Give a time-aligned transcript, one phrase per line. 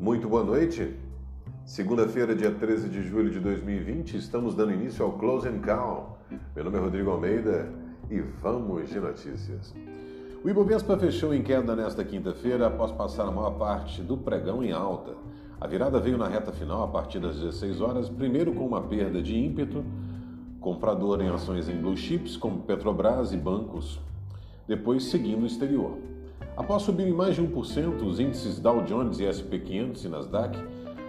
[0.00, 0.96] Muito boa noite.
[1.66, 6.16] Segunda-feira, dia 13 de julho de 2020, estamos dando início ao Close and Call.
[6.56, 7.70] Meu nome é Rodrigo Almeida
[8.10, 9.74] e vamos de notícias.
[10.42, 14.72] O Ibovespa fechou em queda nesta quinta-feira após passar a maior parte do pregão em
[14.72, 15.12] alta.
[15.60, 19.20] A virada veio na reta final a partir das 16 horas, primeiro com uma perda
[19.20, 19.84] de ímpeto,
[20.60, 24.00] comprador em ações em blue chips como Petrobras e bancos,
[24.66, 25.98] depois seguindo o exterior.
[26.56, 30.58] Após subirem mais de 1%, os índices Dow Jones e SP 500 e Nasdaq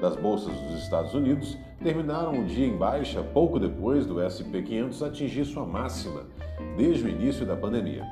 [0.00, 5.02] das bolsas dos Estados Unidos terminaram o dia em baixa pouco depois do SP 500
[5.02, 6.22] atingir sua máxima
[6.76, 8.04] desde o início da pandemia.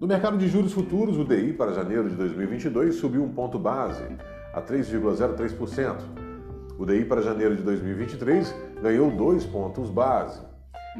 [0.00, 4.04] No mercado de juros futuros, o DI para janeiro de 2022 subiu um ponto base
[4.52, 5.96] a 3,03%.
[6.78, 10.40] O DI para janeiro de 2023 ganhou dois pontos base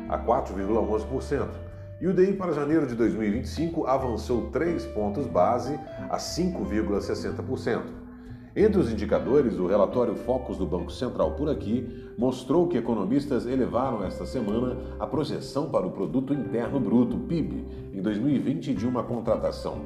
[0.09, 1.49] a 4,11%.
[2.01, 5.79] E o DI para janeiro de 2025 avançou 3 pontos base
[6.11, 8.06] a 5,60%.
[8.57, 11.87] Entre os indicadores, o relatório Focus do Banco Central por aqui
[12.17, 18.01] mostrou que economistas elevaram esta semana a projeção para o produto interno bruto, PIB, em
[18.01, 19.83] 2020 de uma contratação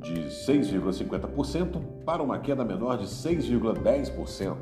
[0.00, 0.12] de
[0.46, 4.54] 6,50% para uma queda menor de 6,10%.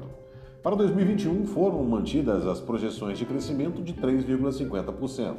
[0.62, 5.34] Para 2021 foram mantidas as projeções de crescimento de 3,50%.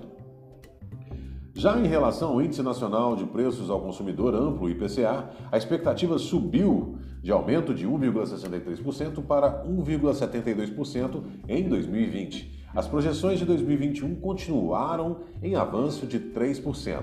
[1.56, 6.98] Já em relação ao Índice Nacional de Preços ao Consumidor Amplo, IPCA, a expectativa subiu
[7.24, 12.66] de aumento de 1,63% para 1,72% em 2020.
[12.76, 17.02] As projeções de 2021 continuaram em avanço de 3%.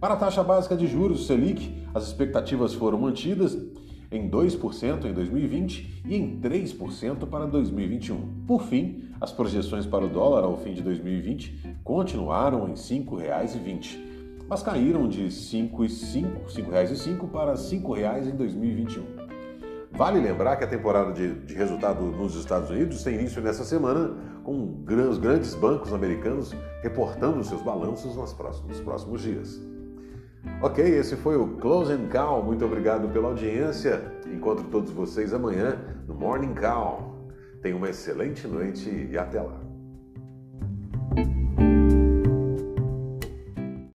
[0.00, 3.56] Para a taxa básica de juros Selic, as expectativas foram mantidas
[4.10, 8.44] em 2% em 2020 e em 3% para 2021.
[8.46, 13.98] Por fim, as projeções para o dólar ao fim de 2020 continuaram em R$ 5,20,
[14.48, 19.23] mas caíram de R$ 5,05 para R$ 5,00 em 2021.
[19.96, 24.12] Vale lembrar que a temporada de, de, resultado nos Estados Unidos tem início nessa semana,
[24.42, 29.60] com os grandes bancos americanos reportando seus balanços nos próximos, nos próximos dias.
[30.60, 32.42] Ok, esse foi o Close and Call.
[32.42, 34.12] Muito obrigado pela audiência.
[34.26, 35.78] Encontro todos vocês amanhã
[36.08, 37.30] no Morning Call.
[37.62, 39.60] Tenha uma excelente noite e até lá.